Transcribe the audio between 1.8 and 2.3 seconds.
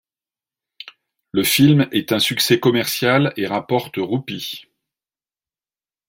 est un